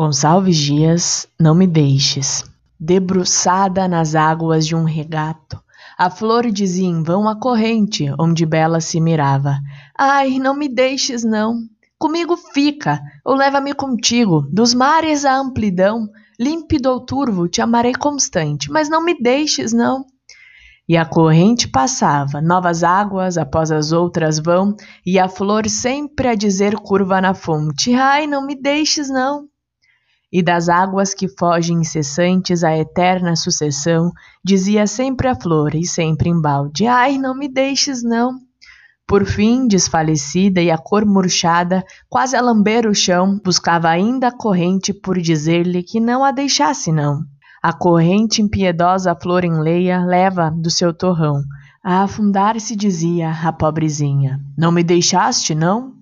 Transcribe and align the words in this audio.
Gonçalves 0.00 0.56
Dias, 0.56 1.28
não 1.38 1.54
me 1.54 1.66
deixes. 1.66 2.42
Debruçada 2.80 3.86
nas 3.86 4.14
águas 4.14 4.66
de 4.66 4.74
um 4.74 4.84
regato, 4.84 5.60
a 5.98 6.08
flor 6.08 6.50
dizia 6.50 6.88
em 6.88 7.02
vão 7.02 7.28
a 7.28 7.38
corrente 7.38 8.06
onde 8.18 8.46
Bela 8.46 8.80
se 8.80 8.98
mirava. 8.98 9.58
Ai, 9.98 10.38
não 10.38 10.56
me 10.56 10.70
deixes, 10.70 11.22
não. 11.22 11.64
Comigo 11.98 12.34
fica, 12.34 12.98
ou 13.22 13.34
leva-me 13.34 13.74
contigo, 13.74 14.48
dos 14.50 14.72
mares 14.72 15.26
à 15.26 15.36
amplidão, 15.36 16.08
límpido 16.40 16.88
ou 16.88 17.04
turvo, 17.04 17.46
te 17.46 17.60
amarei 17.60 17.92
constante, 17.92 18.70
mas 18.70 18.88
não 18.88 19.04
me 19.04 19.20
deixes, 19.20 19.70
não. 19.70 20.06
E 20.88 20.96
a 20.96 21.04
corrente 21.04 21.68
passava, 21.68 22.40
novas 22.40 22.82
águas 22.82 23.36
após 23.36 23.70
as 23.70 23.92
outras 23.92 24.38
vão, 24.38 24.74
e 25.04 25.18
a 25.18 25.28
flor 25.28 25.68
sempre 25.68 26.26
a 26.26 26.34
dizer 26.34 26.74
curva 26.76 27.20
na 27.20 27.34
fonte: 27.34 27.92
Ai, 27.92 28.26
não 28.26 28.46
me 28.46 28.54
deixes, 28.54 29.10
não 29.10 29.50
e 30.32 30.42
das 30.42 30.68
águas 30.68 31.12
que 31.12 31.28
fogem 31.28 31.80
incessantes 31.80 32.62
à 32.62 32.76
eterna 32.76 33.34
sucessão, 33.34 34.12
dizia 34.44 34.86
sempre 34.86 35.28
a 35.28 35.34
flor 35.34 35.74
e 35.74 35.84
sempre 35.84 36.28
embalde: 36.28 36.86
Ai, 36.86 37.18
não 37.18 37.36
me 37.36 37.48
deixes, 37.48 38.02
não. 38.02 38.38
Por 39.06 39.24
fim, 39.24 39.66
desfalecida 39.66 40.60
e 40.62 40.70
a 40.70 40.78
cor 40.78 41.04
murchada, 41.04 41.84
quase 42.08 42.36
a 42.36 42.40
lamber 42.40 42.86
o 42.86 42.94
chão, 42.94 43.40
buscava 43.44 43.88
ainda 43.88 44.28
a 44.28 44.32
corrente 44.32 44.94
por 44.94 45.20
dizer-lhe 45.20 45.82
que 45.82 45.98
não 45.98 46.22
a 46.22 46.30
deixasse, 46.30 46.92
não. 46.92 47.24
A 47.60 47.72
corrente 47.72 48.40
impiedosa 48.40 49.14
flor 49.20 49.44
enleia, 49.44 50.04
leva 50.04 50.50
do 50.50 50.70
seu 50.70 50.94
torrão. 50.94 51.42
A 51.82 52.04
afundar 52.04 52.60
se 52.60 52.76
dizia 52.76 53.30
a 53.30 53.52
pobrezinha: 53.52 54.40
Não 54.56 54.70
me 54.70 54.84
deixaste, 54.84 55.54
não? 55.54 55.99